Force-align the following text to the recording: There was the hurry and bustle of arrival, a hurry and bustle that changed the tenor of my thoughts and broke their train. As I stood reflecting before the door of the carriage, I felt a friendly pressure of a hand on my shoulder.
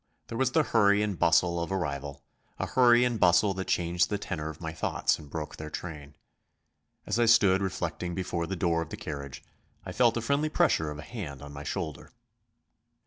There 0.29 0.37
was 0.39 0.53
the 0.53 0.63
hurry 0.63 1.03
and 1.03 1.19
bustle 1.19 1.61
of 1.61 1.71
arrival, 1.71 2.23
a 2.57 2.65
hurry 2.65 3.05
and 3.05 3.19
bustle 3.19 3.53
that 3.53 3.67
changed 3.67 4.09
the 4.09 4.17
tenor 4.17 4.49
of 4.49 4.59
my 4.59 4.73
thoughts 4.73 5.19
and 5.19 5.29
broke 5.29 5.57
their 5.57 5.69
train. 5.69 6.15
As 7.05 7.19
I 7.19 7.27
stood 7.27 7.61
reflecting 7.61 8.15
before 8.15 8.47
the 8.47 8.55
door 8.55 8.81
of 8.81 8.89
the 8.89 8.97
carriage, 8.97 9.43
I 9.85 9.91
felt 9.91 10.17
a 10.17 10.21
friendly 10.21 10.49
pressure 10.49 10.89
of 10.89 10.97
a 10.97 11.03
hand 11.03 11.43
on 11.43 11.53
my 11.53 11.63
shoulder. 11.63 12.13